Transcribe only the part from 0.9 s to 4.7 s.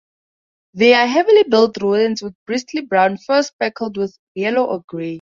are heavily built rodents, with bristly brown fur speckled with yellow